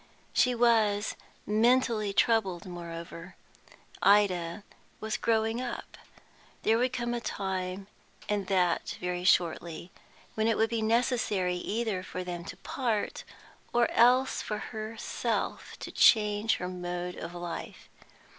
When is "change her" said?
15.91-16.67